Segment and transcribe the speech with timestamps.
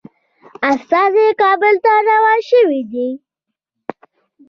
[0.71, 3.09] استازي کابل ته روان شوي دي.